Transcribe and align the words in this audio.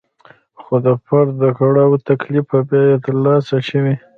خو 0.61 0.75
د 0.85 0.87
فرد 1.05 1.31
د 1.43 1.45
کړاو 1.57 1.87
او 1.95 2.03
تکلیف 2.09 2.45
په 2.51 2.59
بیه 2.69 2.97
ترلاسه 3.05 3.57
شوې. 3.69 3.95